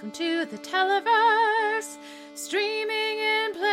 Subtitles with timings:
[0.00, 1.98] Welcome to the Televerse,
[2.32, 3.68] streaming in place.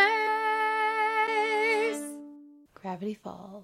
[2.73, 3.63] Gravity Falls.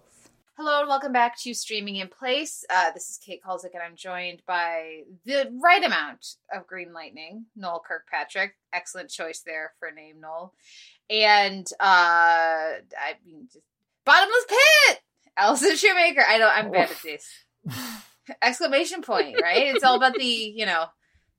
[0.55, 2.64] Hello and welcome back to Streaming in Place.
[2.73, 7.48] Uh, this is Kate Kulzick, and I'm joined by the right amount of Green Lightning,
[7.54, 8.55] Noel Kirkpatrick.
[8.71, 10.54] Excellent choice there for a name, Noel.
[11.09, 13.66] And uh, I mean, just,
[14.05, 15.02] Bottomless Pit,
[15.36, 16.23] Allison Shoemaker.
[16.25, 17.27] I know I'm bad at this.
[18.41, 19.75] Exclamation point, right?
[19.75, 20.93] It's all about the, you know, it's all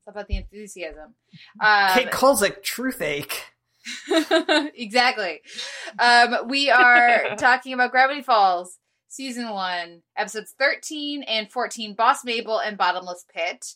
[0.06, 1.14] about the enthusiasm.
[1.60, 3.44] Um, Kate Kulzick, truth ache.
[4.74, 5.40] exactly.
[5.98, 12.58] Um, we are talking about Gravity Falls, season one, episodes 13 and 14, Boss Mabel
[12.58, 13.74] and Bottomless Pit.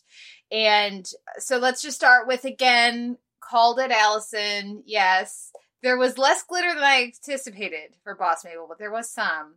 [0.51, 4.83] And so let's just start with again, called it Allison.
[4.85, 5.51] Yes.
[5.81, 9.55] There was less glitter than I anticipated for Boss Mabel, but there was some.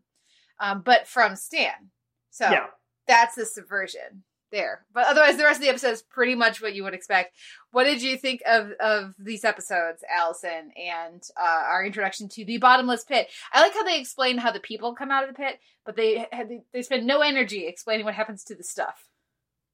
[0.60, 1.90] Um, but from Stan.
[2.30, 2.66] So Yeah.
[3.08, 4.84] that's the subversion there.
[4.94, 7.34] But otherwise, the rest of the episode is pretty much what you would expect.
[7.72, 12.58] What did you think of of these episodes, Allison, and uh, our introduction to the
[12.58, 13.28] bottomless pit?
[13.52, 16.26] I like how they explain how the people come out of the pit, but they
[16.32, 19.08] they, they spend no energy explaining what happens to the stuff.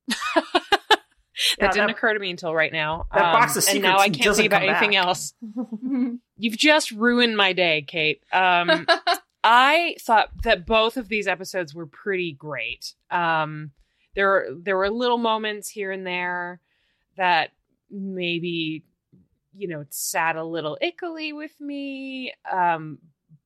[0.34, 0.46] that
[1.60, 3.00] Yeah, didn't that- occur to me until right now.
[3.10, 5.06] Um, that box of and now I can't doesn't think about anything back.
[5.06, 5.34] else.
[6.36, 8.22] You've just ruined my day, Kate.
[8.32, 8.86] Um,
[9.44, 12.94] I thought that both of these episodes were pretty great.
[13.10, 13.70] Um,
[14.18, 16.60] there, there were little moments here and there
[17.16, 17.50] that
[17.88, 18.82] maybe,
[19.56, 22.32] you know, sat a little ickily with me.
[22.50, 22.98] Um,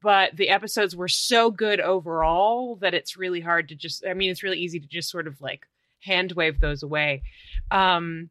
[0.02, 4.06] but the episodes were so good overall that it's really hard to just.
[4.06, 5.66] I mean, it's really easy to just sort of like
[6.00, 7.22] hand wave those away.
[7.70, 8.30] Um,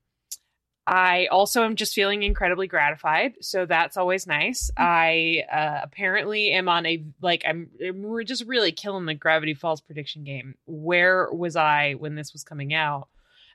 [0.87, 4.71] I also am just feeling incredibly gratified, so that's always nice.
[4.75, 9.81] I uh, apparently am on a like I'm we're just really killing the Gravity Falls
[9.81, 10.55] prediction game.
[10.65, 13.09] Where was I when this was coming out?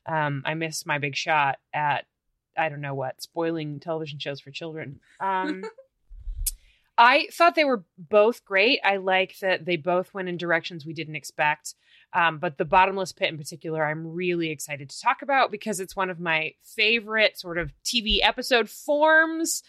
[0.07, 2.07] Um, I missed my big shot at
[2.57, 5.01] I don't know what spoiling television shows for children.
[5.21, 5.65] Um,
[6.99, 8.81] I thought they were both great.
[8.83, 11.75] I like that they both went in directions we didn't expect.
[12.13, 15.97] Um, but the bottomless pit in particular, I'm really excited to talk about because it's
[15.97, 19.63] one of my favorite sort of TV episode forms.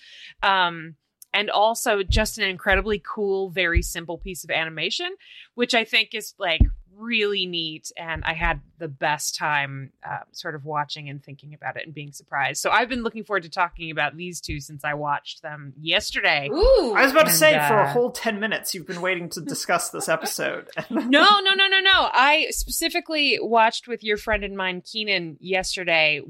[0.44, 0.96] Um,
[1.34, 5.14] and also just an incredibly cool, very simple piece of animation,
[5.56, 6.62] which I think is like
[6.98, 7.92] really neat.
[7.98, 11.94] And I had the best time uh, sort of watching and thinking about it and
[11.94, 12.62] being surprised.
[12.62, 16.50] So I've been looking forward to talking about these two since I watched them yesterday.
[16.52, 19.02] Ooh, I was about to And, say, for a uh, whole 10 minutes, you've been
[19.02, 20.70] waiting to discuss this episode.
[20.90, 22.10] no, no, no, no, no.
[22.14, 26.22] I specifically watched with your friend and mine, Keenan, yesterday,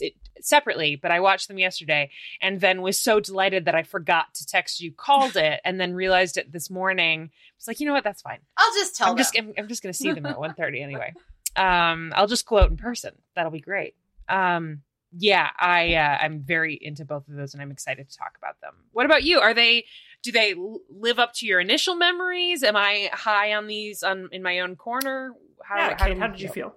[0.00, 2.10] it, separately, but I watched them yesterday
[2.40, 5.94] and then was so delighted that I forgot to text you, called it, and then
[5.94, 7.30] realized it this morning.
[7.32, 8.04] I was like, you know what?
[8.04, 8.38] That's fine.
[8.56, 9.18] I'll just tell I'm them.
[9.18, 11.12] just, I'm, I'm just going to see them at 1.30 anyway.
[11.56, 13.12] Um, I'll just quote in person.
[13.34, 13.94] That'll be great.
[14.28, 14.82] Um,
[15.18, 18.60] yeah, I, uh, I'm very into both of those and I'm excited to talk about
[18.60, 18.74] them.
[18.92, 19.40] What about you?
[19.40, 19.86] Are they,
[20.22, 20.54] do they
[20.90, 22.62] live up to your initial memories?
[22.62, 25.32] Am I high on these on in my own corner?
[25.62, 26.76] How, yeah, how, Kate, do how did you feel?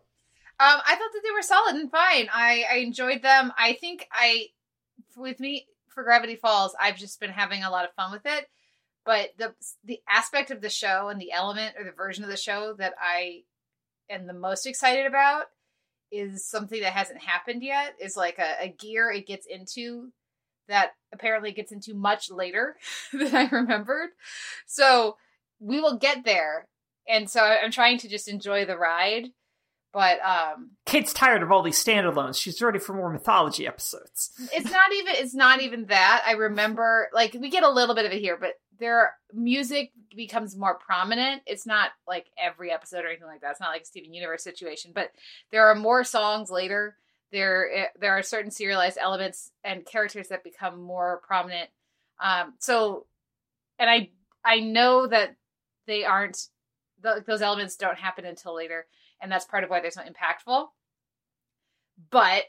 [0.62, 2.28] Um, I thought that they were solid and fine.
[2.34, 3.54] I, I enjoyed them.
[3.58, 4.48] I think I,
[5.16, 8.48] with me for Gravity Falls, I've just been having a lot of fun with it.
[9.06, 9.54] But the
[9.84, 12.94] the aspect of the show and the element or the version of the show that
[13.02, 13.44] I
[14.10, 15.46] am the most excited about
[16.12, 17.96] is something that hasn't happened yet.
[18.00, 20.12] Is like a, a gear it gets into
[20.68, 22.76] that apparently gets into much later
[23.14, 24.10] than I remembered.
[24.68, 25.18] So
[25.60, 26.68] we will get there,
[27.08, 29.30] and so I'm trying to just enjoy the ride.
[29.92, 32.40] But um, Kate's tired of all these standalones.
[32.40, 34.32] She's ready for more mythology episodes.
[34.54, 36.24] it's not even it's not even that.
[36.28, 40.56] I remember like we get a little bit of it here but their music becomes
[40.56, 41.42] more prominent.
[41.48, 43.52] It's not like every episode or anything like that.
[43.52, 45.12] It's not like a steven universe situation but
[45.52, 46.96] there are more songs later.
[47.32, 51.70] There eh, there are certain serialized elements and characters that become more prominent.
[52.24, 53.08] Um so
[53.80, 54.10] and i
[54.46, 55.36] i know that
[55.88, 56.48] they aren't
[57.02, 58.86] th- those elements don't happen until later
[59.22, 60.68] and that's part of why they're so impactful
[62.12, 62.44] but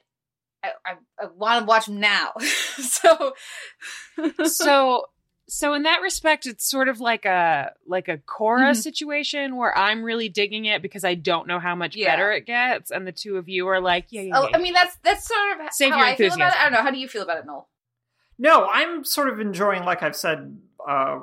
[0.62, 2.32] I, I, I want to watch them now.
[2.38, 3.32] so,
[4.44, 5.06] so
[5.48, 8.76] so in that respect it's sort of like a like a Korra Mhm.
[8.76, 12.12] situation where I'm really digging it because I don't know how much Yeah.
[12.14, 14.56] better it gets and the two of you are like yeah yeah, oh, yeah.
[14.56, 16.42] I mean, that's that's sort of Save how your I feel about it.
[16.44, 16.58] enthusiasm.
[16.60, 16.82] I don't know.
[16.82, 17.68] How do you feel about it, Noel?
[18.38, 20.56] No, I'm sort of enjoying, like I've said
[20.88, 21.20] uh,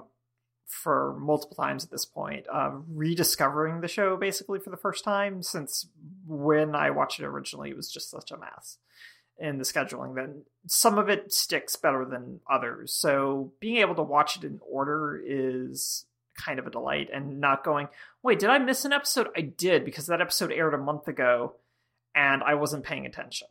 [0.67, 5.41] for multiple times at this point, uh, rediscovering the show basically for the first time
[5.41, 5.87] since
[6.27, 8.77] when I watched it originally, it was just such a mess
[9.39, 10.15] in the scheduling.
[10.15, 12.93] Then some of it sticks better than others.
[12.93, 16.05] So being able to watch it in order is
[16.37, 17.87] kind of a delight and not going,
[18.21, 19.29] wait, did I miss an episode?
[19.35, 21.55] I did because that episode aired a month ago
[22.13, 23.47] and I wasn't paying attention.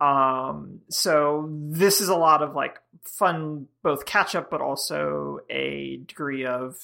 [0.00, 6.00] Um, so this is a lot of like fun, both catch up, but also a
[6.06, 6.76] degree of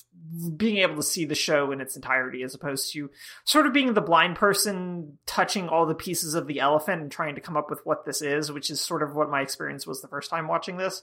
[0.57, 3.11] being able to see the show in its entirety, as opposed to
[3.45, 7.37] sort of being the blind person touching all the pieces of the elephant and trying
[7.37, 10.03] to come up with what this is, which is sort of what my experience was
[10.03, 11.03] the first time watching this.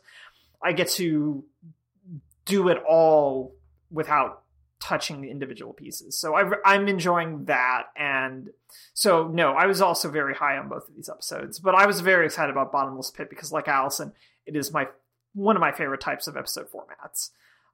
[0.61, 1.45] I get to
[2.45, 3.55] do it all
[3.89, 4.40] without
[4.81, 6.17] touching the individual pieces.
[6.17, 7.83] So I, am enjoying that.
[7.95, 8.49] And
[8.93, 12.01] so, no, I was also very high on both of these episodes, but I was
[12.01, 14.11] very excited about Bottomless Pit because, like Allison,
[14.45, 14.87] it is my
[15.33, 17.29] one of my favorite types of episode formats.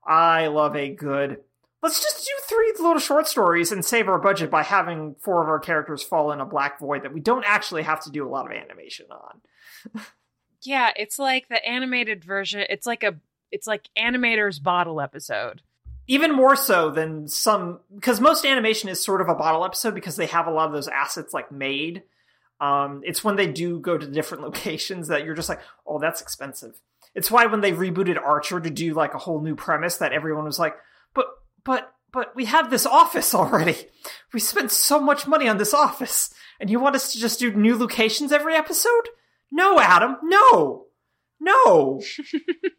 [0.05, 1.39] I love a good.
[1.81, 5.47] Let's just do three little short stories and save our budget by having four of
[5.47, 8.29] our characters fall in a black void that we don't actually have to do a
[8.29, 10.01] lot of animation on.
[10.61, 12.63] yeah, it's like the animated version.
[12.69, 13.15] It's like a
[13.51, 15.61] it's like animator's bottle episode
[16.07, 20.15] even more so than some because most animation is sort of a bottle episode because
[20.15, 22.03] they have a lot of those assets like made.
[22.59, 26.21] Um, it's when they do go to different locations that you're just like oh that's
[26.21, 26.79] expensive.
[27.13, 30.45] It's why when they rebooted archer to do like a whole new premise that everyone
[30.45, 30.75] was like
[31.13, 31.27] but
[31.63, 33.75] but but we have this office already.
[34.33, 36.33] We spent so much money on this office.
[36.59, 39.09] And you want us to just do new locations every episode?
[39.51, 40.17] No adam.
[40.23, 40.85] No.
[41.39, 42.01] No.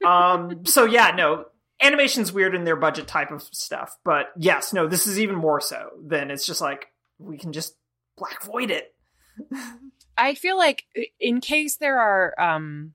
[0.06, 1.46] Um so yeah no
[1.80, 5.60] animation's weird in their budget type of stuff, but yes, no, this is even more
[5.60, 6.88] so than it's just like
[7.18, 7.74] we can just
[8.16, 8.94] black void it.
[10.18, 10.84] I feel like
[11.20, 12.94] in case there are um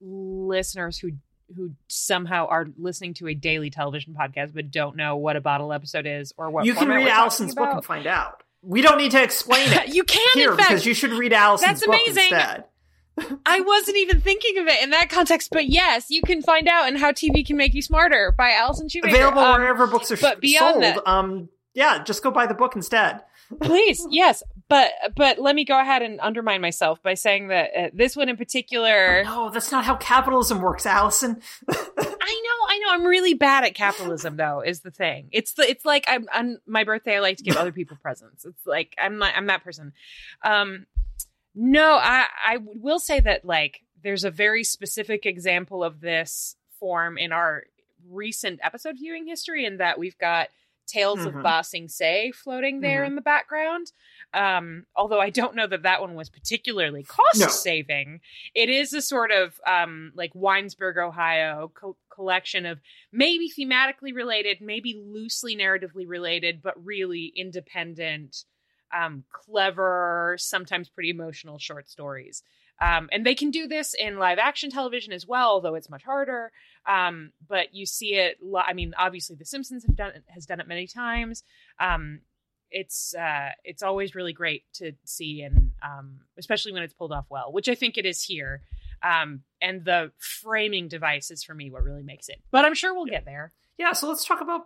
[0.00, 1.12] listeners who
[1.56, 5.72] who somehow are listening to a daily television podcast but don't know what a bottle
[5.72, 8.42] episode is or what you can read Allison's book and find out.
[8.62, 9.94] We don't need to explain it.
[9.94, 12.14] you can here in fact, because you should read Allison's that's amazing.
[12.14, 12.64] book instead.
[13.46, 16.88] I wasn't even thinking of it in that context, but yes, you can find out
[16.88, 19.14] and How TV Can Make You Smarter by Allison Shoemaker.
[19.14, 20.84] Available um, wherever books are but beyond sold.
[20.84, 23.22] That, um, yeah, just go buy the book instead.
[23.60, 27.88] Please, yes, but but let me go ahead and undermine myself by saying that uh,
[27.92, 29.22] this one in particular.
[29.22, 31.40] No, that's not how capitalism works, Allison.
[31.68, 32.86] I know, I know.
[32.90, 34.62] I'm really bad at capitalism, though.
[34.62, 35.28] Is the thing?
[35.30, 37.16] It's the it's like I'm on my birthday.
[37.16, 38.44] I like to give other people presents.
[38.44, 39.92] It's like I'm not, I'm that person.
[40.42, 40.86] Um,
[41.56, 47.16] no, I I will say that like there's a very specific example of this form
[47.16, 47.64] in our
[48.08, 50.48] recent episode viewing history, in that we've got
[50.86, 51.38] Tales mm-hmm.
[51.38, 53.12] of Ba Sing Se floating there mm-hmm.
[53.12, 53.90] in the background.
[54.34, 57.48] Um, although I don't know that that one was particularly cost no.
[57.48, 58.20] saving,
[58.54, 62.80] it is a sort of um, like Winesburg, Ohio co- collection of
[63.12, 68.44] maybe thematically related, maybe loosely narratively related, but really independent
[68.94, 72.42] um, clever, sometimes pretty emotional short stories.
[72.80, 76.04] Um, and they can do this in live action television as well, although it's much
[76.04, 76.52] harder.
[76.86, 78.38] Um, but you see it.
[78.56, 81.42] I mean, obviously, The Simpsons have done it, has done it many times.
[81.80, 82.20] Um,
[82.70, 87.26] it's uh, it's always really great to see, and um, especially when it's pulled off
[87.30, 88.62] well, which I think it is here.
[89.02, 92.40] Um, and the framing device is for me what really makes it.
[92.50, 93.14] But I'm sure we'll yeah.
[93.14, 93.52] get there.
[93.78, 93.92] Yeah.
[93.92, 94.62] So let's talk about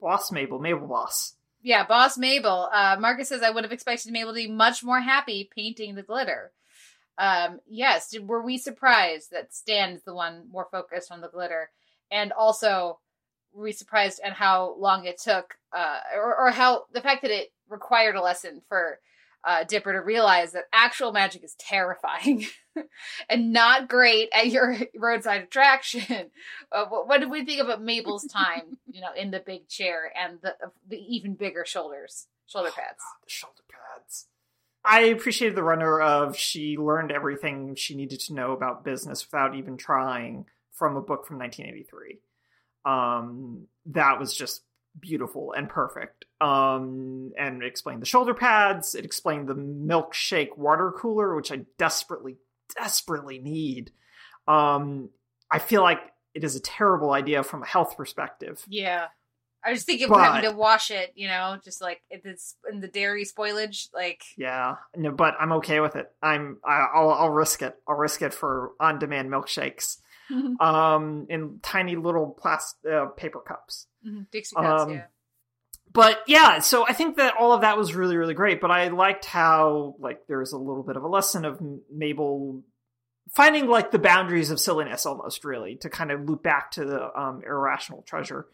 [0.00, 2.68] Boss Mabel, Mabel Boss yeah, boss Mabel.
[2.72, 6.02] Uh, Marcus says I would have expected Mabel to be much more happy painting the
[6.02, 6.52] glitter.
[7.18, 11.28] Um, yes, did, were we surprised that Stan is the one more focused on the
[11.28, 11.70] glitter,
[12.10, 12.98] and also
[13.52, 17.30] were we surprised at how long it took, uh, or, or how the fact that
[17.30, 18.98] it required a lesson for
[19.44, 22.46] uh, Dipper to realize that actual magic is terrifying
[23.28, 26.30] and not great at your roadside attraction.
[26.70, 30.12] Uh, what, what, did we think about Mabel's time, you know, in the big chair
[30.16, 30.54] and the
[30.88, 33.00] the even bigger shoulders, shoulder oh, pads?
[33.00, 34.26] Oh, God, the shoulder pads.
[34.84, 39.54] I appreciated the runner of she learned everything she needed to know about business without
[39.54, 42.18] even trying from a book from 1983.
[42.84, 44.62] Um, that was just
[44.98, 46.24] beautiful and perfect.
[46.40, 48.94] Um, and it explained the shoulder pads.
[48.94, 52.36] It explained the milkshake water cooler, which I desperately,
[52.76, 53.90] desperately need.
[54.46, 55.10] Um,
[55.50, 56.00] I feel like
[56.34, 58.64] it is a terrible idea from a health perspective.
[58.68, 59.06] Yeah.
[59.64, 62.56] I was thinking but, of having to wash it, you know, just like if it's
[62.68, 64.24] in the dairy spoilage, like.
[64.36, 66.10] Yeah, no, but I'm okay with it.
[66.20, 67.76] I'm, I'll, I'll risk it.
[67.86, 69.98] I'll risk it for on-demand milkshakes,
[70.60, 73.86] um, in tiny little plastic uh, paper cups.
[74.06, 74.22] Mm-hmm.
[74.30, 75.04] Dixie cups, um, yeah.
[75.92, 78.60] But yeah, so I think that all of that was really, really great.
[78.60, 81.60] But I liked how like there's a little bit of a lesson of
[81.90, 82.62] Mabel
[83.32, 87.20] finding like the boundaries of silliness almost really to kind of loop back to the
[87.20, 88.46] um, irrational treasure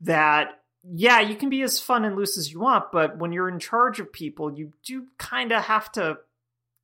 [0.00, 0.48] that
[0.84, 3.58] yeah you can be as fun and loose as you want but when you're in
[3.58, 6.16] charge of people you do kind of have to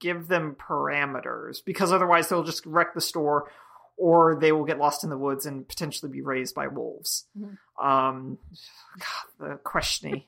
[0.00, 3.50] give them parameters because otherwise they'll just wreck the store
[3.96, 7.26] or they will get lost in the woods and potentially be raised by wolves.
[7.38, 7.86] Mm-hmm.
[7.86, 8.38] Um,
[8.98, 10.24] God, the questiony,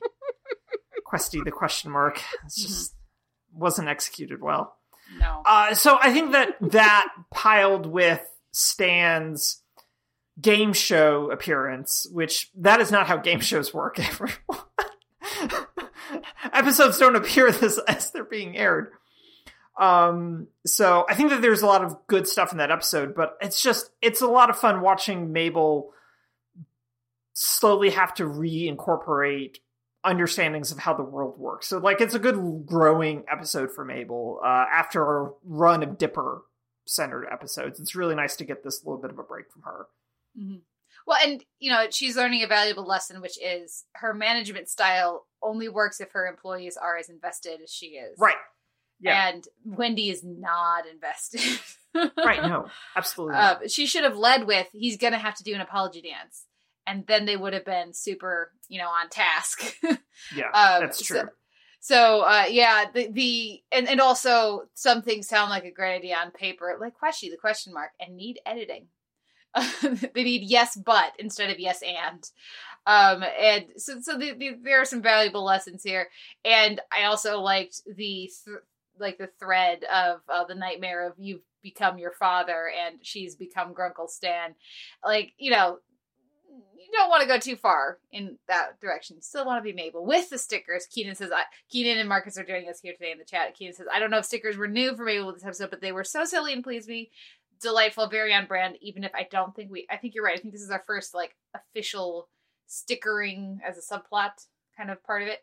[1.05, 2.67] questy, the question mark, it's mm-hmm.
[2.67, 3.59] just mm-hmm.
[3.59, 4.75] wasn't executed well.
[5.19, 5.41] No.
[5.45, 8.21] Uh, so I think that that piled with
[8.51, 9.61] Stan's
[10.39, 13.99] game show appearance, which that is not how game shows work.
[16.53, 18.91] Episodes don't appear this as they're being aired.
[19.79, 23.37] Um, so I think that there's a lot of good stuff in that episode, but
[23.41, 25.91] it's just it's a lot of fun watching Mabel
[27.33, 29.57] slowly have to reincorporate
[30.03, 31.67] understandings of how the world works.
[31.67, 36.41] So like it's a good growing episode for Mabel uh, after a run of Dipper
[36.87, 37.79] centered episodes.
[37.79, 39.87] It's really nice to get this little bit of a break from her.
[40.39, 40.57] Mm-hmm.
[41.05, 45.69] Well, and you know, she's learning a valuable lesson, which is her management style only
[45.69, 48.17] works if her employees are as invested as she is.
[48.17, 48.35] Right.
[48.99, 49.29] Yeah.
[49.29, 51.41] And Wendy is not invested.
[52.17, 52.41] right.
[52.41, 53.35] No, absolutely.
[53.35, 56.45] Uh, she should have led with, he's going to have to do an apology dance.
[56.85, 59.75] And then they would have been super, you know, on task.
[60.35, 61.19] yeah, um, that's true.
[61.19, 61.27] So,
[61.79, 66.15] so uh, yeah, the, the and, and also some things sound like a great idea
[66.15, 68.87] on paper, like question the question mark, and need editing.
[69.81, 72.29] they need yes but instead of yes and.
[72.85, 76.07] Um, and so so the, the, there are some valuable lessons here,
[76.45, 78.57] and I also liked the th-
[78.99, 83.73] like the thread of uh, the nightmare of you've become your father and she's become
[83.73, 84.55] Grunkle Stan.
[85.05, 85.79] Like, you know,
[86.49, 89.17] you don't want to go too far in that direction.
[89.17, 90.87] You still want to be Mabel with the stickers.
[90.89, 91.31] Keenan says,
[91.69, 93.55] Keenan and Marcus are joining us here today in the chat.
[93.55, 95.91] Keenan says, I don't know if stickers were new for Mabel this episode, but they
[95.91, 97.11] were so silly and pleased me.
[97.61, 100.37] Delightful, very on brand, even if I don't think we, I think you're right.
[100.37, 102.29] I think this is our first like official
[102.67, 104.45] stickering as a subplot
[104.77, 105.39] kind of part of it.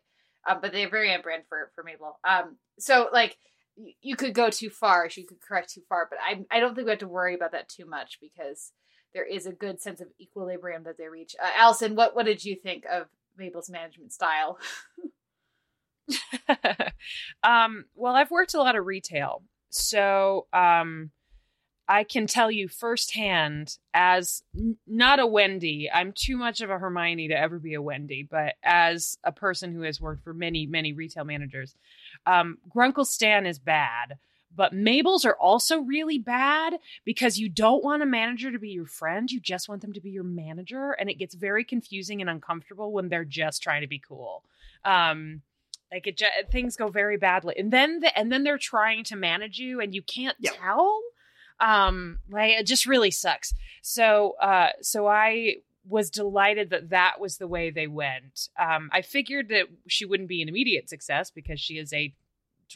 [0.47, 2.19] Um, but they're very on brand for, for Mabel.
[2.27, 3.37] Um, so like,
[4.01, 6.85] you could go too far, she could correct too far, but I I don't think
[6.85, 8.71] we have to worry about that too much because
[9.13, 11.35] there is a good sense of equilibrium that they reach.
[11.41, 14.57] Uh, Allison, what what did you think of Mabel's management style?
[17.43, 21.11] um, well, I've worked a lot of retail, so um,
[21.87, 26.79] I can tell you firsthand, as n- not a Wendy, I'm too much of a
[26.79, 30.65] Hermione to ever be a Wendy, but as a person who has worked for many,
[30.65, 31.75] many retail managers,
[32.25, 34.17] um, Grunkle Stan is bad,
[34.55, 38.85] but Mabel's are also really bad because you don't want a manager to be your
[38.87, 39.29] friend.
[39.29, 40.91] You just want them to be your manager.
[40.91, 44.43] And it gets very confusing and uncomfortable when they're just trying to be cool.
[44.85, 45.41] Um,
[45.91, 49.59] like it, things go very badly, and then the, and then they're trying to manage
[49.59, 50.55] you, and you can't yep.
[50.59, 50.99] tell.
[51.59, 53.53] Um, like it just really sucks.
[53.81, 55.57] So, uh, so I
[55.87, 58.49] was delighted that that was the way they went.
[58.59, 62.13] Um, I figured that she wouldn't be an immediate success because she is a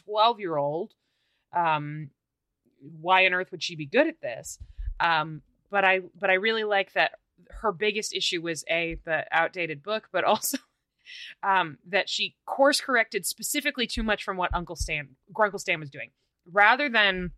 [0.04, 0.94] 12 year old.
[1.52, 2.10] Um,
[3.00, 4.58] why on earth would she be good at this?
[5.00, 7.12] Um, but I, but I really like that
[7.50, 10.58] her biggest issue was a the outdated book, but also
[11.42, 15.90] um, that she course corrected specifically too much from what Uncle Stan, Grunkle Stan was
[15.90, 16.10] doing,
[16.50, 17.32] rather than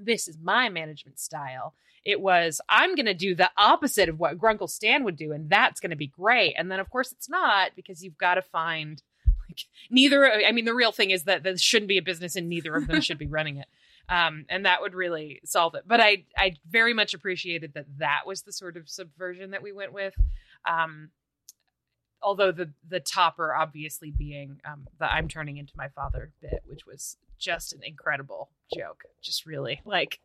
[0.00, 1.74] this is my management style.
[2.04, 5.50] It was, I'm going to do the opposite of what Grunkle Stan would do, and
[5.50, 6.54] that's going to be great.
[6.56, 9.02] And then, of course, it's not because you've got to find
[9.48, 10.30] like neither.
[10.32, 12.86] I mean, the real thing is that this shouldn't be a business, and neither of
[12.86, 13.66] them should be running it.
[14.10, 15.82] Um, and that would really solve it.
[15.86, 19.70] But I, I very much appreciated that that was the sort of subversion that we
[19.70, 20.14] went with.
[20.64, 21.10] Um,
[22.22, 26.86] although the the topper obviously being um, the I'm turning into my father bit, which
[26.86, 29.04] was just an incredible joke.
[29.22, 30.20] Just really like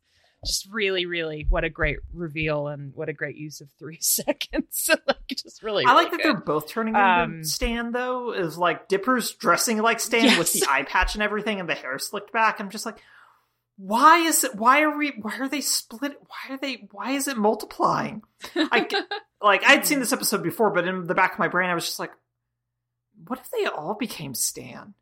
[0.45, 4.89] just really, really, what a great reveal and what a great use of three seconds.
[5.07, 5.85] like, just really.
[5.85, 8.33] I like really that they're both turning into um, Stan though.
[8.33, 10.37] Is like Dipper's dressing like Stan yes.
[10.37, 12.59] with the eye patch and everything, and the hair slicked back.
[12.59, 12.97] I'm just like,
[13.77, 14.55] why is it?
[14.55, 15.13] Why are we?
[15.21, 16.17] Why are they split?
[16.19, 16.87] Why are they?
[16.91, 18.23] Why is it multiplying?
[18.55, 18.87] I
[19.41, 21.85] like I'd seen this episode before, but in the back of my brain, I was
[21.85, 22.11] just like,
[23.27, 24.93] what if they all became Stan?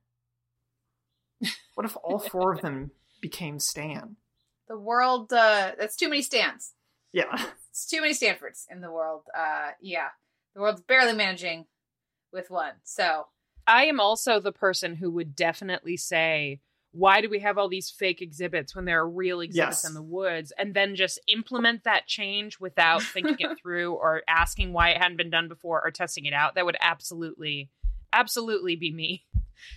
[1.75, 4.17] What if all four of them became Stan?
[4.67, 6.73] The world, uh, that's too many Stans.
[7.11, 7.45] Yeah.
[7.71, 9.23] It's too many Stanfords in the world.
[9.35, 10.09] Uh, yeah.
[10.53, 11.65] The world's barely managing
[12.31, 12.73] with one.
[12.83, 13.27] So.
[13.65, 16.59] I am also the person who would definitely say,
[16.91, 19.87] why do we have all these fake exhibits when there are real exhibits yes.
[19.87, 24.73] in the woods and then just implement that change without thinking it through or asking
[24.73, 27.69] why it hadn't been done before or testing it out that would absolutely
[28.11, 29.23] absolutely be me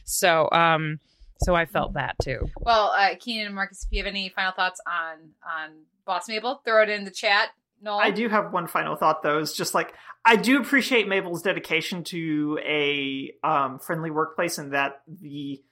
[0.05, 0.99] so um
[1.45, 2.49] so I felt that too.
[2.61, 5.71] Well, uh, Keenan and Marcus, if you have any final thoughts on on
[6.05, 7.51] Boss Mabel, throw it in the chat.
[7.81, 9.39] No, I do have one final thought though.
[9.39, 15.03] Is just like I do appreciate Mabel's dedication to a um, friendly workplace, and that
[15.07, 15.63] the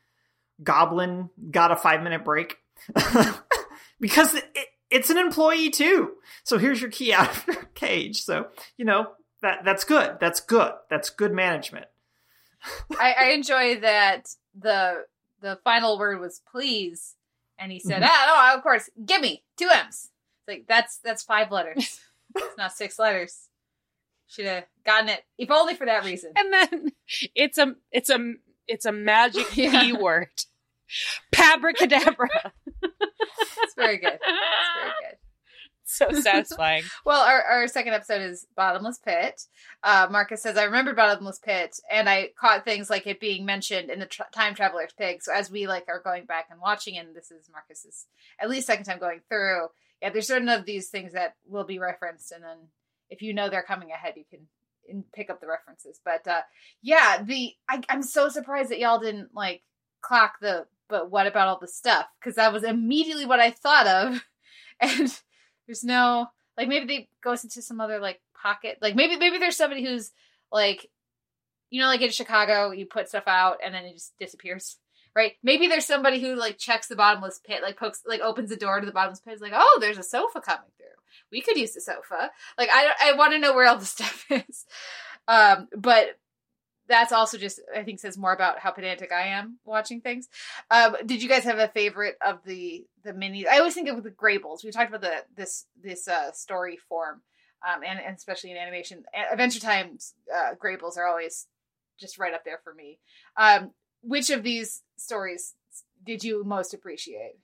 [0.63, 2.59] Goblin got a five minute break
[4.01, 4.45] because it,
[4.91, 6.13] it's an employee too.
[6.45, 8.23] So here's your key out of your cage.
[8.23, 9.07] So you know
[9.41, 10.19] that that's good.
[10.21, 10.73] That's good.
[10.91, 11.87] That's good management.
[13.01, 15.05] I, I enjoy that the
[15.43, 17.17] the final word was please
[17.59, 18.09] And he said, Mhm.
[18.09, 20.09] ah, no, of course, give me two M's.
[20.41, 22.01] It's like, that's, that's five letters.
[22.37, 23.49] it's not six letters.
[24.27, 26.33] Should have gotten it, if only for that reason.
[26.35, 26.93] And then
[27.35, 28.33] it's a it's a
[28.67, 29.83] it's a magic Yeah.
[29.83, 30.29] P word.
[31.33, 32.29] Pabricadabra.
[32.83, 34.15] It's very good.
[34.15, 35.17] It's very good.
[35.97, 36.85] so satisfying.
[37.05, 39.47] Well, our, our second episode is Bottomless Pit.
[39.83, 43.91] Uh, Marcus says, I remembered Bottomless Pit, and I caught things like it being mentioned
[43.91, 45.23] in the tr Time Traveler's Pig.
[45.23, 48.07] So as we like are going back and watching, and this is Marcus's
[48.41, 49.69] at least second time going through,
[50.01, 52.57] yeah, there's certain of these things that will be referenced, and then
[53.11, 54.41] if you know they're coming ahead, you can
[54.89, 56.01] in- pick up the references.
[56.05, 56.43] But uh,
[56.83, 59.63] yeah, the I, I'm so surprised that y'all didn't like
[60.01, 60.67] clock the.
[60.89, 62.07] But what about all the stuff?
[62.19, 64.25] Because that was immediately what I thought of,
[64.81, 65.21] and
[65.73, 66.27] there's no
[66.59, 70.13] like maybe they goes into some other like pocket like maybe maybe there's somebody who's
[70.53, 70.91] like
[71.71, 74.77] you know like in chicago you put stuff out and then it just disappears
[75.15, 75.33] right?
[75.43, 78.81] Maybe there's somebody who like checks the bottomless pit like pokes like opens the door
[78.81, 80.87] to the bottomless pit is like oh there's a sofa coming through.
[81.31, 82.31] We could use the sofa.
[82.59, 84.65] Like i i want to know where all the stuff is.
[85.29, 86.19] Um but
[86.89, 90.29] that's also just i think says more about how pedantic i am watching things
[90.71, 93.47] um, did you guys have a favorite of the the mini?
[93.47, 94.65] I always think of the Graybles.
[94.65, 97.23] We talked about the this this uh, story form,
[97.67, 99.05] um, and, and especially in animation.
[99.31, 101.47] Adventure Time's uh, Graybles are always
[102.01, 102.99] just right up there for me.
[103.37, 103.73] Um,
[104.03, 105.55] which of these stories
[106.05, 107.35] did you most appreciate?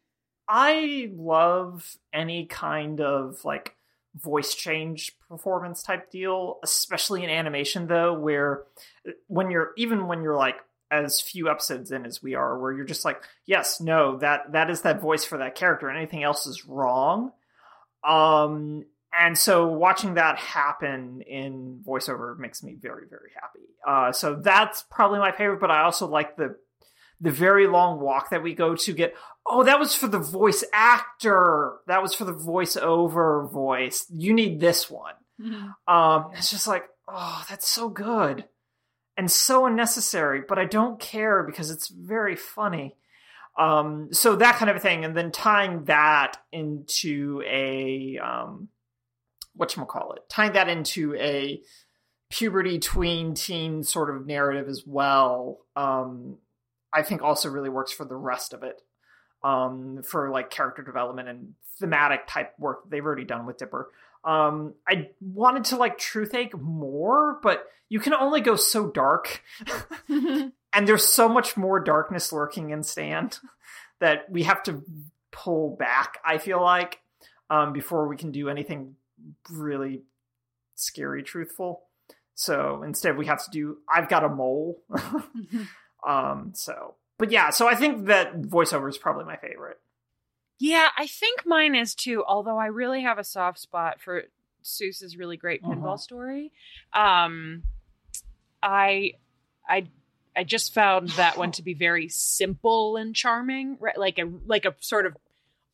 [0.48, 3.76] I love any kind of like
[4.14, 8.62] voice change performance type deal, especially in animation though, where
[9.06, 10.56] uh, when you're even when you're like
[10.90, 14.70] as few episodes in as we are, where you're just like, yes, no, that that
[14.70, 17.32] is that voice for that character, anything else is wrong.
[18.08, 18.84] Um
[19.18, 23.66] and so watching that happen in voiceover makes me very, very happy.
[23.86, 26.56] Uh so that's probably my favorite, but I also like the
[27.20, 29.14] the very long walk that we go to get
[29.46, 31.74] oh that was for the voice actor.
[31.86, 34.06] That was for the voiceover voice.
[34.10, 35.14] You need this one.
[35.86, 38.44] Um it's just like oh that's so good
[39.16, 42.96] and so unnecessary but i don't care because it's very funny.
[43.58, 48.68] Um so that kind of a thing and then tying that into a um
[49.54, 51.60] what you call it tying that into a
[52.30, 56.36] puberty tween teen sort of narrative as well um
[56.92, 58.80] I think also really works for the rest of it.
[59.44, 63.88] Um, for like character development and thematic type work they've already done with Dipper.
[64.24, 69.42] Um, I wanted to like Truth Ache more, but you can only go so dark.
[70.08, 70.52] and
[70.88, 73.38] there's so much more darkness lurking in Stand
[74.00, 74.82] that we have to
[75.30, 77.00] pull back, I feel like,
[77.50, 78.96] um, before we can do anything
[79.50, 80.02] really
[80.74, 81.82] scary truthful.
[82.34, 84.80] So instead we have to do I've got a mole.
[86.06, 89.78] Um, so, but yeah, so I think that voiceover is probably my favorite.
[90.60, 92.24] Yeah, I think mine is too.
[92.26, 94.24] Although I really have a soft spot for
[94.62, 95.96] Soos's really great pinball Uh-huh.
[95.98, 96.52] story.
[96.92, 97.62] Um,
[98.62, 99.12] I,
[99.68, 99.86] I,
[100.36, 103.96] I just found that one to be very simple and charming, right?
[103.98, 105.16] Like a like a sort of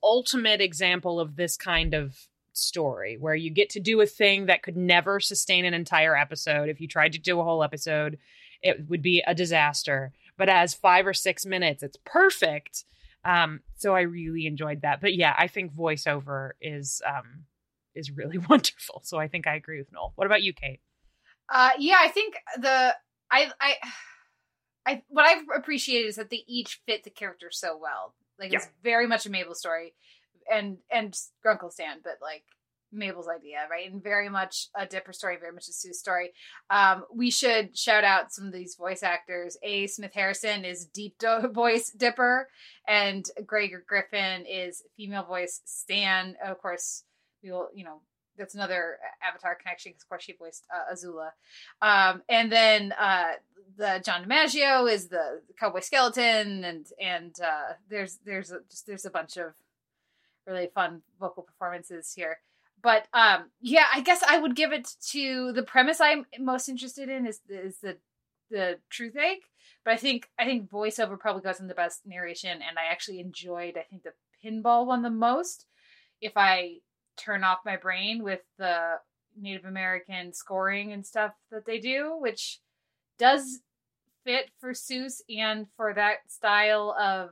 [0.02, 2.16] ultimate example of this kind of
[2.52, 6.68] story where you get to do a thing that could never sustain an entire episode.
[6.68, 8.18] If you tried to do a whole episode,
[8.64, 10.12] it would be a disaster.
[10.37, 12.85] But as five or six minutes, it's perfect.
[13.24, 15.00] Um, so I really enjoyed that.
[15.00, 17.44] But yeah, I think voiceover is um
[17.94, 19.03] is really wonderful.
[19.05, 20.12] So I think I agree with Noel.
[20.16, 20.81] What about you, Kate?
[21.48, 22.96] Uh, yeah, I think the
[23.31, 23.74] I I
[24.87, 28.14] I what I've appreciated is that they each fit the character so well.
[28.38, 29.94] Like it's very much a Mabel story,
[30.53, 32.44] and and Grunkle Stan, but like
[32.94, 33.90] Mabel's idea, right?
[33.90, 36.33] And very much a Dipper story, very much a Soos story.
[36.70, 39.57] Um, we should shout out some of these voice actors.
[39.62, 39.87] A.
[39.87, 42.48] Smith Harrison is deep do- voice Dipper,
[42.87, 46.37] and Grey Griffin is female voice Stan.
[46.44, 47.04] Of course,
[47.42, 48.00] we will, you know,
[48.37, 51.30] that's another Avatar connection because, of course, she voiced uh, Azula.
[51.80, 53.33] Um, and then uh,
[53.76, 59.04] the John DiMaggio is the cowboy skeleton, and and uh, there's there's a, just there's
[59.04, 59.52] a bunch of
[60.46, 62.38] really fun vocal performances here.
[62.85, 67.09] But um, yeah, I guess I would give it to the premise I'm most interested
[67.09, 67.97] in is is the
[68.51, 69.38] the truth egg.
[69.87, 73.20] But I think I think voiceover probably goes in the best narration, and I actually
[73.20, 74.12] enjoyed I think the
[74.44, 75.64] pinball one the most.
[76.20, 76.81] If I
[77.16, 78.97] turn off my brain with the
[79.40, 82.61] Native American scoring and stuff that they do, which
[83.18, 83.61] does
[84.25, 87.31] fit for Soos and for that style of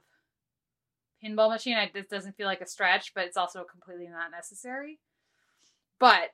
[1.23, 1.77] pinball machine.
[1.77, 4.99] I, this doesn't feel like a stretch, but it's also completely not necessary.
[6.03, 6.33] But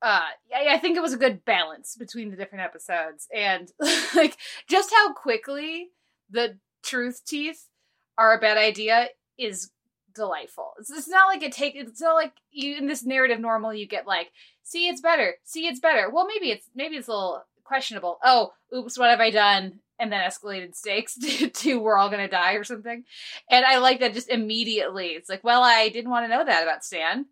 [0.00, 3.70] uh, I, I think it was a good balance between the different episodes, and
[4.16, 5.90] like just how quickly
[6.30, 7.68] the truth teeth
[8.16, 9.70] are a bad idea is
[10.14, 10.72] delightful.
[10.78, 11.74] It's, it's not like it take.
[11.76, 15.34] It's not like you in this narrative normal you get like, see, it's better.
[15.44, 16.08] See, it's better.
[16.08, 18.18] Well, maybe it's maybe it's a little questionable.
[18.24, 19.80] Oh, oops, what have I done?
[19.98, 23.04] And then escalated stakes to, to we're all gonna die or something.
[23.50, 25.08] And I like that just immediately.
[25.08, 27.26] It's like, well, I didn't want to know that about Stan,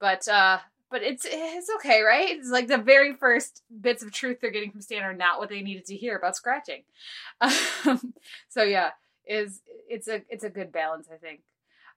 [0.00, 2.30] but uh but it's it's okay, right?
[2.30, 5.48] It's like the very first bits of truth they're getting from Stan are not what
[5.48, 6.82] they needed to hear about scratching.
[7.86, 8.12] Um,
[8.50, 8.90] so yeah,
[9.26, 11.40] is it's a it's a good balance, I think.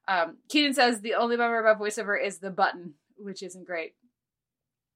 [0.08, 3.96] Um, Keenan says the only bummer about voiceover is the button, which isn't great.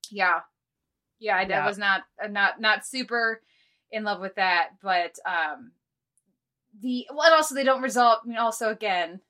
[0.10, 0.42] Yeah,
[1.20, 1.66] yeah, I, Yeah.
[1.66, 3.42] Was not uh, not not super
[3.92, 5.72] in love with that, but um,
[6.82, 8.20] the well, and also they don't resolve.
[8.24, 9.22] I mean, also again,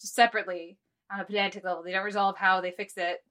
[0.00, 0.78] just separately
[1.12, 3.22] on a pedantic level, they don't resolve how they fix it.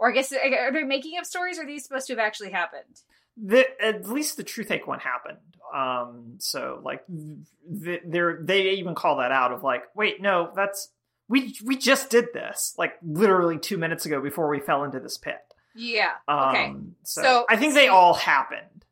[0.00, 1.58] Or I guess are they making up stories?
[1.58, 3.02] Or are these supposed to have actually happened?
[3.36, 5.38] the, at least the true take one happened.
[5.74, 10.88] Um, so like th- they they even call that out of like, wait, no, that's
[11.28, 15.16] we we just did this like literally two minutes ago before we fell into this
[15.16, 15.38] pit.
[15.76, 16.14] Yeah.
[16.26, 16.74] Um, Okay.
[17.04, 18.84] So, So- I think they all happened.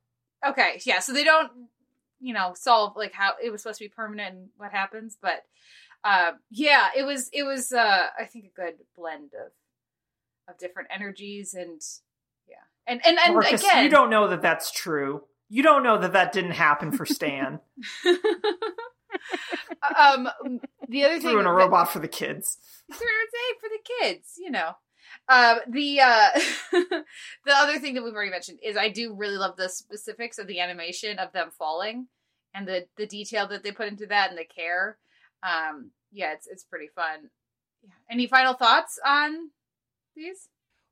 [0.47, 0.81] Okay.
[0.85, 1.01] Yeah.
[1.01, 1.51] So they don't,
[2.21, 5.45] you know, solve like how it was supposed to be permanent and what happens, but
[6.05, 9.51] uh, yeah, it was it was uh, I think a good blend of
[10.49, 11.81] of different energies and
[12.49, 12.57] yeah,
[12.87, 15.23] and and and Marcus, again, you don't know that that's true.
[15.49, 17.61] You don't know that that didn't happen for Stan.
[19.99, 20.29] um,
[20.89, 22.59] the other thing Threw in a that- robot for the kids.
[22.91, 22.99] Say
[23.61, 24.73] for the kids, you know.
[25.29, 26.29] Um, the uh,
[26.73, 30.47] the other thing that we've already mentioned is I do really love the specifics of
[30.47, 32.09] the animation of them falling
[32.55, 34.99] and the the detail that they put into that and the care.
[35.43, 37.31] Um, yeah, it's it's pretty fun.
[37.83, 37.91] Yeah.
[38.11, 39.51] Any final thoughts on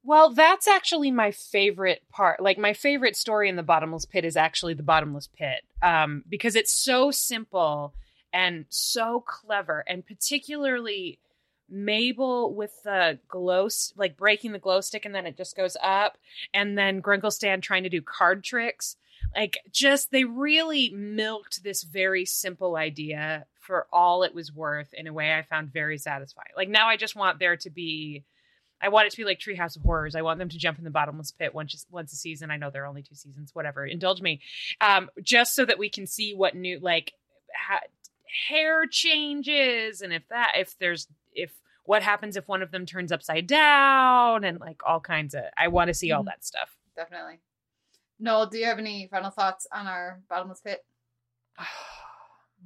[0.05, 2.41] Well, that's actually my favorite part.
[2.41, 6.55] Like my favorite story in the bottomless pit is actually the bottomless pit, um, because
[6.55, 7.93] it's so simple
[8.33, 11.19] and so clever, and particularly
[11.69, 16.19] Mabel with the glow, like breaking the glow stick, and then it just goes up,
[16.55, 18.97] and then Grunkle Stan trying to do card tricks.
[19.35, 25.09] Like, just they really milked this very simple idea for all it was worth in
[25.09, 26.53] a way I found very satisfying.
[26.57, 28.23] Like now, I just want there to be.
[28.83, 30.15] I want it to be like Treehouse of Horrors.
[30.15, 32.51] I want them to jump in the bottomless pit once once a season.
[32.51, 33.55] I know there are only two seasons.
[33.55, 34.41] Whatever, indulge me,
[34.81, 37.13] um, just so that we can see what new like
[37.55, 37.81] ha-
[38.49, 41.53] hair changes and if that if there's if
[41.85, 45.45] what happens if one of them turns upside down and like all kinds of.
[45.57, 46.27] I want to see all Mhm.
[46.27, 46.77] that stuff.
[46.97, 47.41] Definitely.
[48.19, 50.85] Noel, do you have any final thoughts on our bottomless pit?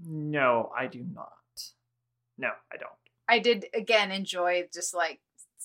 [0.07, 1.33] no, I do not.
[2.39, 2.91] No, I don't.
[3.29, 5.21] I did again enjoy just like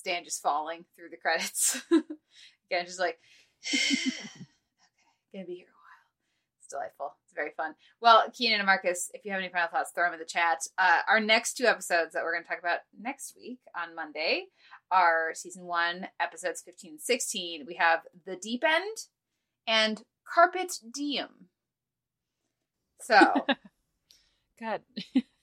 [0.06, 1.82] Stan just falling through the credits.
[1.90, 3.18] again, just like
[3.66, 4.12] okay,
[5.32, 6.60] gonna be here a while.
[6.60, 7.16] It's delightful.
[7.24, 7.74] It's very fun.
[8.00, 10.58] Well, Keenan and Marcus, if you have any final thoughts, throw them in the chat.
[10.78, 14.46] Uh, our next two episodes that we're to talk about next week on Monday
[14.92, 17.64] are season one, episodes 15 and 16.
[17.66, 18.96] We have The Deep End
[19.66, 21.48] and Carpet Diem.
[23.00, 23.18] So,
[24.60, 24.82] God.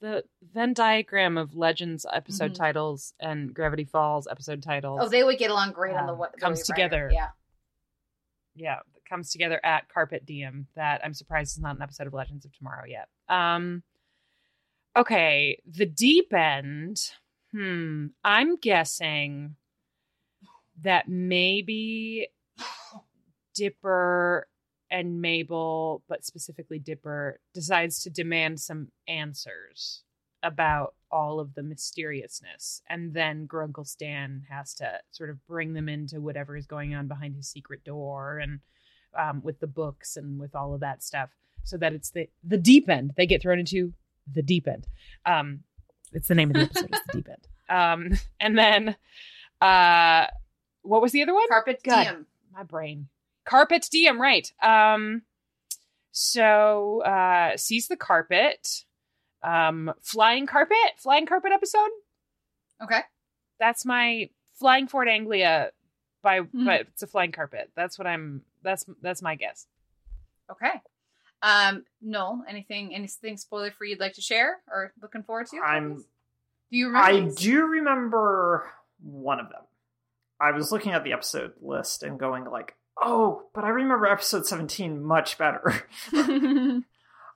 [0.00, 2.56] the Venn diagram of Legends episode Mhm.
[2.56, 5.00] titles and Gravity Falls episode titles.
[5.02, 7.10] oh, they would get along great on the Um, what comes together.
[7.12, 7.30] Yeah.
[8.54, 10.66] yeah, comes together at Carpet Diem.
[10.74, 13.08] That I'm surprised is not an episode of Legends of Tomorrow yet.
[13.28, 13.82] Um,
[14.96, 16.98] okay, the deep end.
[17.52, 19.56] Hmm, I'm guessing
[20.82, 22.28] that maybe
[23.54, 24.46] Dipper
[24.90, 30.02] and Mabel, but specifically Dipper, decides to demand some answers
[30.42, 32.82] about all of the mysteriousness.
[32.88, 37.08] And then Grunkle Stan has to sort of bring them into whatever is going on
[37.08, 38.60] behind his secret door and
[39.18, 41.30] um, with the books and with all of that stuff.
[41.64, 43.12] So that it's the the deep end.
[43.16, 43.92] They get thrown into
[44.32, 44.86] the deep end.
[45.26, 45.60] Um,
[46.12, 46.88] it's the name of the episode.
[46.92, 47.48] it's the deep end.
[47.68, 48.96] Um, and then
[49.60, 50.26] uh,
[50.82, 51.48] what was the other one?
[51.48, 51.80] Carpet.
[51.82, 52.26] Diem.
[52.54, 53.08] my brain.
[53.48, 54.50] Carpet diem, right.
[54.62, 55.22] Um
[56.12, 58.84] so uh sees the carpet.
[59.42, 61.90] Um flying carpet, flying carpet episode.
[62.82, 63.00] Okay.
[63.60, 65.70] That's my flying Ford Anglia
[66.22, 66.64] by Mhm.
[66.64, 67.70] but it's a flying carpet.
[67.76, 69.66] That's what I'm that's that's my guess.
[70.50, 70.80] Okay.
[71.40, 75.58] Um, no, anything anything spoiler free you'd like to share or looking forward to?
[75.58, 76.04] I'm-
[76.70, 77.08] Do you remember?
[77.08, 77.34] I these?
[77.36, 78.68] do remember
[79.00, 79.62] one of them.
[80.40, 84.46] I was looking at the episode list and going like, "Oh, but I remember episode
[84.46, 85.86] 17 much better."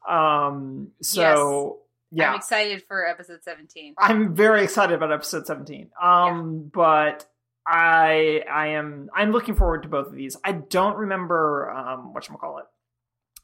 [0.08, 1.78] um so
[2.10, 2.30] yeah.
[2.30, 3.94] I'm excited for episode 17.
[3.98, 5.90] I'm very excited about episode 17.
[6.00, 7.26] Um but
[7.66, 10.36] I I am I'm looking forward to both of these.
[10.44, 12.64] I don't remember um whatchamacallit.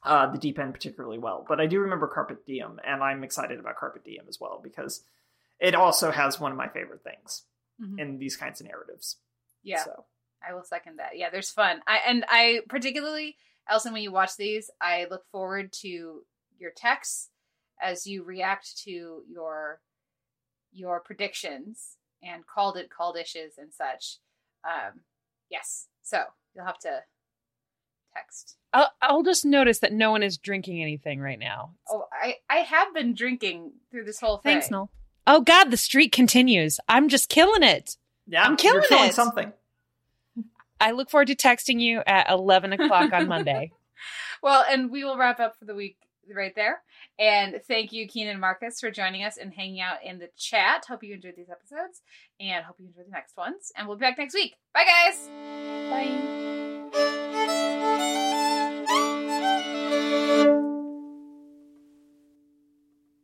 [0.03, 3.59] Uh the deep end particularly well, but I do remember Carpet Diem and I'm excited
[3.59, 5.03] about Carpet Diem as well because
[5.61, 7.45] it also has one of my favorite things
[7.81, 8.01] Mhm.
[8.01, 9.19] in these kinds of narratives.
[9.63, 9.85] Yeah.
[9.85, 10.05] So
[10.47, 11.17] I will second that.
[11.17, 11.81] Yeah, there's fun.
[11.87, 13.37] I and I particularly,
[13.69, 16.23] Allison, when you watch these, I look forward to
[16.59, 17.31] your texts
[17.81, 19.81] as you react to your
[20.73, 24.19] your predictions and called it called dishes and such.
[24.65, 25.01] Um,
[25.51, 26.23] yes, so
[26.55, 27.03] you'll have to
[28.15, 28.57] text.
[28.73, 31.75] I'll, I'll just notice that no one is drinking anything right now.
[31.91, 34.55] Oh, I I have been drinking through this whole thing.
[34.55, 34.91] Thanks, Noel.
[35.27, 36.81] Oh God, the streak continues.
[36.89, 37.97] I'm just killing it.
[38.27, 39.15] yeah, I'm killing you're killing it.
[39.15, 39.53] something.
[40.81, 43.73] I look forward to texting you at 11 o'clock on Monday.
[44.41, 45.97] Well, and we will wrap up for the week
[46.33, 46.83] right there.
[47.19, 50.85] And thank you, Keenan and Marcus, for joining us and hanging out in the chat.
[50.89, 52.03] Hope you enjoyed these episodes
[52.39, 53.73] and hope you enjoy the next ones.
[53.77, 54.55] And we'll be back next week.
[54.73, 55.29] Bye, guys.
[55.91, 57.15] Bye.